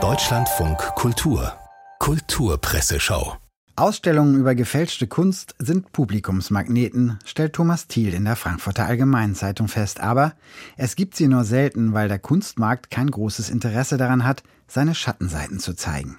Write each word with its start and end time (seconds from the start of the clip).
Deutschlandfunk 0.00 0.78
Kultur 0.94 1.52
Kulturpresseschau 1.98 3.36
Ausstellungen 3.74 4.38
über 4.38 4.54
gefälschte 4.54 5.08
Kunst 5.08 5.56
sind 5.58 5.90
Publikumsmagneten, 5.90 7.18
stellt 7.24 7.54
Thomas 7.54 7.88
Thiel 7.88 8.14
in 8.14 8.24
der 8.24 8.36
Frankfurter 8.36 8.86
Allgemeinen 8.86 9.34
Zeitung 9.34 9.66
fest. 9.66 9.98
Aber 9.98 10.34
es 10.76 10.94
gibt 10.94 11.16
sie 11.16 11.26
nur 11.26 11.42
selten, 11.42 11.92
weil 11.92 12.06
der 12.06 12.20
Kunstmarkt 12.20 12.88
kein 12.92 13.10
großes 13.10 13.50
Interesse 13.50 13.96
daran 13.96 14.22
hat, 14.22 14.44
seine 14.68 14.94
Schattenseiten 14.94 15.58
zu 15.58 15.74
zeigen. 15.74 16.18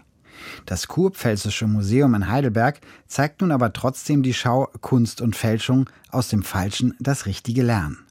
Das 0.66 0.90
Kurpfälzische 0.90 1.66
Museum 1.66 2.14
in 2.14 2.30
Heidelberg 2.30 2.82
zeigt 3.08 3.40
nun 3.40 3.54
aber 3.54 3.72
trotzdem 3.72 4.22
die 4.22 4.34
Schau 4.34 4.68
Kunst 4.82 5.22
und 5.22 5.38
Fälschung 5.38 5.90
aus 6.10 6.28
dem 6.28 6.44
Falschen 6.44 6.98
das 7.00 7.26
richtige 7.26 7.64
Lernen. 7.64 8.06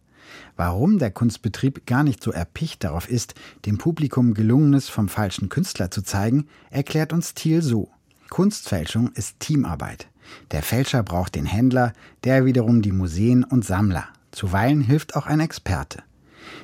Warum 0.57 0.99
der 0.99 1.11
Kunstbetrieb 1.11 1.87
gar 1.87 2.03
nicht 2.03 2.23
so 2.23 2.33
erpicht 2.33 2.85
darauf 2.85 3.09
ist, 3.09 3.35
dem 3.67 3.79
Publikum 3.79 4.35
Gelungenes 4.35 4.89
vom 4.89 5.09
falschen 5.09 5.49
Künstler 5.49 5.91
zu 5.91 6.03
zeigen, 6.03 6.47
erklärt 6.71 7.13
uns 7.13 7.35
Thiel 7.35 7.63
so. 7.63 7.91
Kunstfälschung 8.31 9.11
ist 9.13 9.41
Teamarbeit. 9.41 10.09
Der 10.51 10.63
Fälscher 10.63 11.03
braucht 11.03 11.35
den 11.35 11.47
Händler, 11.47 11.93
der 12.25 12.45
wiederum 12.45 12.83
die 12.83 12.93
Museen 12.93 13.45
und 13.45 13.65
Sammler. 13.65 14.09
Zuweilen 14.31 14.81
hilft 14.81 15.17
auch 15.17 15.27
ein 15.27 15.41
Experte. 15.41 16.03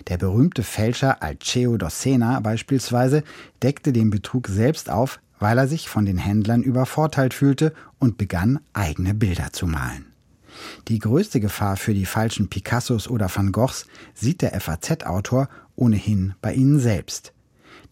Der 0.09 0.19
berühmte 0.19 0.63
Fälscher 0.63 1.23
Alceo 1.23 1.77
Dossena 1.77 2.41
beispielsweise 2.41 3.23
deckte 3.63 3.93
den 3.93 4.11
Betrug 4.11 4.49
selbst 4.49 4.91
auf, 4.91 5.21
weil 5.39 5.59
er 5.59 5.69
sich 5.69 5.89
von 5.89 6.07
den 6.07 6.19
Händlern 6.19 6.63
übervorteilt 6.63 7.35
fühlte 7.35 7.73
und 7.99 8.19
begann, 8.19 8.61
eigene 8.73 9.15
Bilder 9.15 9.53
zu 9.53 9.67
malen. 9.67 10.07
Die 10.89 10.99
größte 10.99 11.41
Gefahr 11.41 11.77
für 11.77 11.95
die 11.95 12.07
falschen 12.07 12.49
Picassos 12.49 13.09
oder 13.09 13.31
Van 13.35 13.53
Goghs 13.53 13.87
sieht 14.15 14.43
der 14.43 14.61
FAZ-Autor 14.61 15.49
ohnehin 15.77 16.35
bei 16.41 16.55
ihnen 16.55 16.79
selbst. 16.79 17.33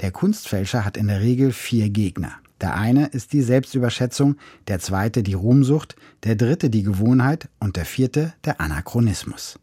Der 0.01 0.11
Kunstfälscher 0.11 0.85
hat 0.85 0.97
in 0.97 1.09
der 1.09 1.21
Regel 1.21 1.53
vier 1.53 1.91
Gegner. 1.91 2.33
Der 2.61 2.77
eine 2.77 3.07
ist 3.07 3.33
die 3.33 3.43
Selbstüberschätzung, 3.43 4.37
der 4.69 4.79
zweite 4.79 5.23
die 5.23 5.35
Ruhmsucht, 5.35 5.97
der 6.23 6.37
dritte 6.37 6.71
die 6.71 6.85
Gewohnheit 6.85 7.49
und 7.59 7.77
der 7.77 7.85
vierte 7.85 8.33
der 8.45 8.61
Anachronismus. 8.61 9.59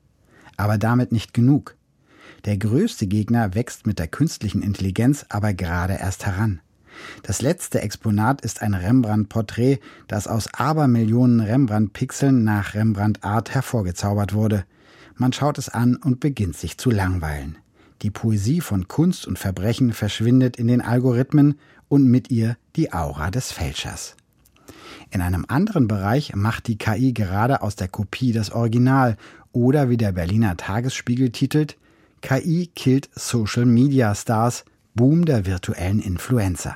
Aber 0.57 0.77
damit 0.77 1.13
nicht 1.13 1.33
genug. 1.33 1.75
Der 2.45 2.57
größte 2.57 3.07
Gegner 3.07 3.55
wächst 3.55 3.87
mit 3.87 3.99
der 3.99 4.07
künstlichen 4.07 4.61
Intelligenz 4.61 5.25
aber 5.29 5.53
gerade 5.53 5.93
erst 5.93 6.25
heran. 6.25 6.61
Das 7.23 7.41
letzte 7.41 7.81
Exponat 7.81 8.41
ist 8.41 8.61
ein 8.61 8.73
Rembrandt-Porträt, 8.73 9.79
das 10.07 10.27
aus 10.27 10.53
Abermillionen 10.53 11.39
Rembrandt-Pixeln 11.39 12.43
nach 12.43 12.73
Rembrandt-Art 12.73 13.53
hervorgezaubert 13.53 14.33
wurde. 14.33 14.65
Man 15.15 15.33
schaut 15.33 15.57
es 15.57 15.69
an 15.69 15.95
und 15.97 16.19
beginnt 16.19 16.55
sich 16.55 16.77
zu 16.77 16.91
langweilen. 16.91 17.57
Die 18.01 18.11
Poesie 18.11 18.61
von 18.61 18.87
Kunst 18.87 19.27
und 19.27 19.37
Verbrechen 19.37 19.91
verschwindet 19.91 20.57
in 20.57 20.67
den 20.67 20.81
Algorithmen 20.81 21.59
und 21.89 22.05
mit 22.05 22.31
ihr 22.31 22.55
die 22.75 22.93
Aura 22.93 23.29
des 23.29 23.51
Fälschers. 23.51 24.15
In 25.11 25.21
einem 25.21 25.45
anderen 25.47 25.87
Bereich 25.87 26.35
macht 26.35 26.67
die 26.67 26.77
KI 26.77 27.13
gerade 27.13 27.61
aus 27.61 27.75
der 27.75 27.87
Kopie 27.87 28.31
das 28.31 28.51
Original 28.51 29.17
oder 29.51 29.89
wie 29.89 29.97
der 29.97 30.11
Berliner 30.11 30.55
Tagesspiegel 30.55 31.31
titelt, 31.31 31.77
KI 32.21 32.69
killt 32.75 33.09
Social 33.15 33.65
Media 33.65 34.13
Stars, 34.13 34.65
Boom 34.93 35.25
der 35.25 35.45
virtuellen 35.45 35.99
Influencer. 35.99 36.75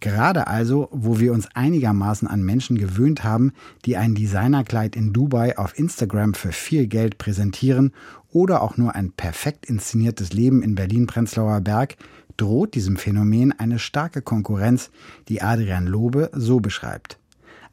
Gerade 0.00 0.46
also, 0.46 0.88
wo 0.92 1.20
wir 1.20 1.32
uns 1.34 1.46
einigermaßen 1.54 2.26
an 2.26 2.42
Menschen 2.42 2.78
gewöhnt 2.78 3.22
haben, 3.22 3.52
die 3.84 3.98
ein 3.98 4.14
Designerkleid 4.14 4.96
in 4.96 5.12
Dubai 5.12 5.58
auf 5.58 5.78
Instagram 5.78 6.32
für 6.32 6.52
viel 6.52 6.86
Geld 6.86 7.18
präsentieren 7.18 7.92
oder 8.32 8.62
auch 8.62 8.78
nur 8.78 8.94
ein 8.94 9.12
perfekt 9.12 9.66
inszeniertes 9.66 10.32
Leben 10.32 10.62
in 10.62 10.74
Berlin-Prenzlauer 10.74 11.60
Berg, 11.60 11.96
droht 12.38 12.74
diesem 12.74 12.96
Phänomen 12.96 13.52
eine 13.52 13.78
starke 13.78 14.22
Konkurrenz, 14.22 14.90
die 15.28 15.42
Adrian 15.42 15.86
Lobe 15.86 16.30
so 16.32 16.60
beschreibt. 16.60 17.18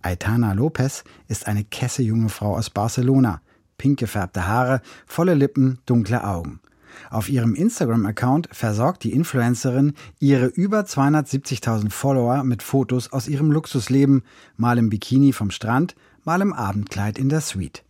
Aitana 0.01 0.51
Lopez 0.51 1.05
ist 1.29 1.47
eine 1.47 1.63
kesse 1.63 2.03
junge 2.03 2.29
Frau 2.29 2.57
aus 2.57 2.69
Barcelona. 2.69 3.41
Pink 3.77 3.99
gefärbte 3.99 4.47
Haare, 4.47 4.81
volle 5.05 5.33
Lippen, 5.33 5.79
dunkle 5.85 6.25
Augen. 6.25 6.59
Auf 7.09 7.29
ihrem 7.29 7.55
Instagram-Account 7.55 8.49
versorgt 8.51 9.03
die 9.03 9.13
Influencerin 9.13 9.93
ihre 10.19 10.47
über 10.47 10.81
270.000 10.81 11.89
Follower 11.89 12.43
mit 12.43 12.63
Fotos 12.63 13.11
aus 13.11 13.27
ihrem 13.27 13.51
Luxusleben, 13.51 14.23
mal 14.55 14.77
im 14.77 14.89
Bikini 14.89 15.33
vom 15.33 15.51
Strand, 15.51 15.95
mal 16.23 16.41
im 16.41 16.53
Abendkleid 16.53 17.17
in 17.17 17.29
der 17.29 17.41
Suite. 17.41 17.83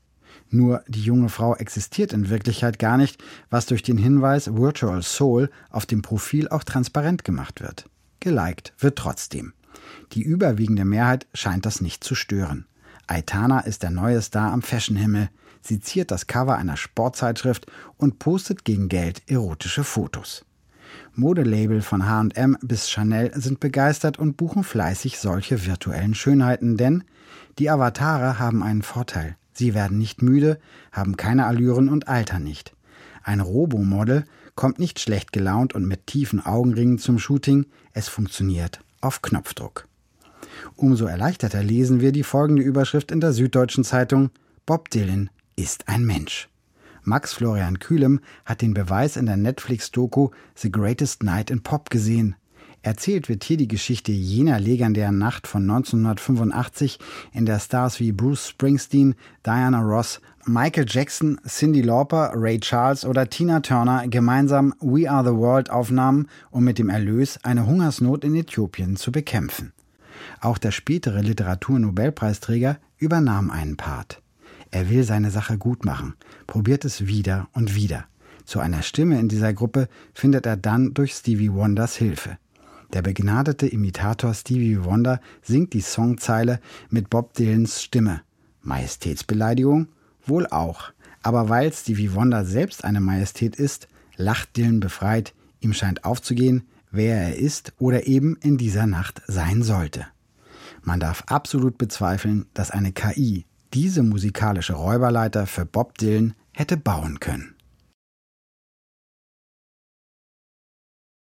Nur 0.49 0.83
die 0.87 1.01
junge 1.01 1.29
Frau 1.29 1.55
existiert 1.55 2.13
in 2.13 2.29
Wirklichkeit 2.29 2.79
gar 2.79 2.97
nicht, 2.97 3.21
was 3.49 3.65
durch 3.65 3.83
den 3.83 3.97
Hinweis 3.97 4.55
Virtual 4.55 5.01
Soul 5.01 5.49
auf 5.69 5.85
dem 5.85 6.01
Profil 6.01 6.47
auch 6.47 6.63
transparent 6.63 7.23
gemacht 7.23 7.61
wird. 7.61 7.89
Geliked 8.19 8.73
wird 8.79 8.97
trotzdem. 8.97 9.53
Die 10.13 10.21
überwiegende 10.21 10.85
Mehrheit 10.85 11.27
scheint 11.33 11.65
das 11.65 11.81
nicht 11.81 12.03
zu 12.03 12.15
stören. 12.15 12.65
Aitana 13.07 13.61
ist 13.61 13.83
der 13.83 13.91
neue 13.91 14.21
Star 14.21 14.51
am 14.51 14.61
Fashionhimmel. 14.61 15.29
Sie 15.62 15.79
ziert 15.79 16.12
das 16.12 16.28
Cover 16.28 16.57
einer 16.57 16.78
Sportzeitschrift 16.78 17.68
und 17.97 18.19
postet 18.19 18.66
gegen 18.66 18.90
Geld 18.90 19.22
erotische 19.28 19.84
Fotos. 19.84 20.45
Modelabel 21.13 21.81
von 21.81 22.07
H&M 22.07 22.57
bis 22.62 22.90
Chanel 22.90 23.31
sind 23.35 23.59
begeistert 23.59 24.19
und 24.19 24.38
buchen 24.38 24.63
fleißig 24.63 25.19
solche 25.19 25.66
virtuellen 25.66 26.13
Schönheiten, 26.13 26.78
denn 26.78 27.03
die 27.59 27.69
Avatare 27.69 28.40
haben 28.40 28.63
einen 28.63 28.84
Vorteil. 28.84 29.35
Sie 29.53 29.73
werden 29.73 29.97
nicht 29.97 30.22
müde, 30.22 30.59
haben 30.91 31.18
keine 31.18 31.47
Allüren 31.47 31.89
und 31.89 32.07
altern 32.07 32.44
nicht. 32.44 32.74
Ein 33.24 33.39
Robo-Model 33.39 34.25
kommt 34.56 34.79
nicht 34.79 35.00
schlecht 35.00 35.34
gelaunt 35.34 35.74
und 35.74 35.85
mit 35.85 36.07
tiefen 36.07 36.45
Augenringen 36.45 37.00
zum 37.00 37.19
Shooting, 37.19 37.66
es 37.94 38.07
funktioniert 38.07 38.81
auf 39.01 39.22
Knopfdruck. 39.22 39.88
Umso 40.75 41.06
erleichterter 41.06 41.63
lesen 41.63 42.00
wir 42.00 42.12
die 42.12 42.24
folgende 42.24 42.62
Überschrift 42.62 43.12
in 43.12 43.19
der 43.19 43.34
Süddeutschen 43.34 43.84
Zeitung 43.84 44.29
Bob 44.66 44.89
Dylan 44.89 45.29
ist 45.57 45.90
ein 45.90 46.06
Mensch. 46.06 46.47
Max 47.03 47.34
Florian 47.34 47.79
Kühlem 47.79 48.22
hat 48.45 48.62
den 48.62 48.73
Beweis 48.73 49.18
in 49.18 49.25
der 49.25 49.38
Netflix-Doku 49.38 50.29
The 50.56 50.72
Greatest 50.72 51.23
Night 51.23 51.50
in 51.50 51.63
Pop 51.63 51.90
gesehen. 51.90 52.35
Erzählt 52.84 53.28
wird 53.28 53.44
hier 53.44 53.57
die 53.57 53.68
Geschichte 53.68 54.12
jener 54.12 54.59
legendären 54.59 55.18
Nacht 55.18 55.47
von 55.47 55.63
1985, 55.63 57.00
in 57.34 57.45
der 57.45 57.59
Stars 57.59 58.00
wie 58.00 58.12
Bruce 58.12 58.50
Springsteen, 58.50 59.16
Diana 59.45 59.81
Ross, 59.81 60.22
Michael 60.45 60.85
Jackson, 60.88 61.40
Cindy 61.45 61.81
Lauper, 61.81 62.31
Ray 62.35 62.59
Charles 62.59 63.03
oder 63.03 63.29
Tina 63.29 63.62
Turner 63.62 64.07
gemeinsam 64.07 64.74
We 64.79 65.09
Are 65.09 65.25
the 65.25 65.35
World 65.35 65.69
aufnahmen, 65.69 66.28
um 66.51 66.63
mit 66.63 66.78
dem 66.78 66.89
Erlös 66.89 67.39
eine 67.44 67.66
Hungersnot 67.66 68.24
in 68.24 68.35
Äthiopien 68.35 68.95
zu 68.95 69.12
bekämpfen. 69.12 69.74
Auch 70.39 70.57
der 70.57 70.72
spätere 70.72 71.22
Literaturnobelpreisträger 71.22 72.78
übernahm 73.00 73.50
einen 73.50 73.75
Part. 73.75 74.22
Er 74.72 74.89
will 74.89 75.03
seine 75.03 75.31
Sache 75.31 75.57
gut 75.57 75.85
machen, 75.85 76.16
probiert 76.45 76.85
es 76.85 77.07
wieder 77.07 77.47
und 77.53 77.75
wieder. 77.75 78.05
Zu 78.45 78.59
einer 78.59 78.81
Stimme 78.81 79.19
in 79.19 79.28
dieser 79.28 79.53
Gruppe 79.53 79.89
findet 80.13 80.45
er 80.45 80.57
dann 80.57 80.94
durch 80.94 81.13
Stevie 81.13 81.51
Wonders 81.53 81.95
Hilfe. 81.95 82.38
Der 82.94 83.01
begnadete 83.01 83.67
Imitator 83.67 84.33
Stevie 84.33 84.83
Wonder 84.83 85.19
singt 85.41 85.73
die 85.73 85.81
Songzeile 85.81 86.61
mit 86.89 87.09
Bob 87.09 87.33
Dylans 87.33 87.83
Stimme. 87.83 88.22
Majestätsbeleidigung? 88.61 89.89
Wohl 90.25 90.47
auch. 90.47 90.91
Aber 91.22 91.50
weil 91.50 91.73
Stevie 91.73 92.13
Wonder 92.13 92.45
selbst 92.45 92.85
eine 92.85 93.01
Majestät 93.01 93.57
ist, 93.57 93.89
lacht 94.16 94.56
Dylan 94.56 94.79
befreit, 94.79 95.33
ihm 95.59 95.73
scheint 95.73 96.06
aufzugehen, 96.06 96.63
wer 96.91 97.17
er 97.17 97.35
ist 97.35 97.73
oder 97.77 98.07
eben 98.07 98.38
in 98.38 98.57
dieser 98.57 98.88
Nacht 98.88 99.22
sein 99.27 99.63
sollte. 99.63 100.06
Man 100.81 101.01
darf 101.01 101.23
absolut 101.27 101.77
bezweifeln, 101.77 102.45
dass 102.53 102.72
eine 102.72 102.94
KI 102.94 103.45
diese 103.73 104.03
musikalische 104.03 104.73
Räuberleiter 104.73 105.45
für 105.45 105.66
Bob 105.66 105.97
Dylan 105.97 106.33
hätte 106.53 106.78
bauen 106.78 107.19
können. 107.19 107.56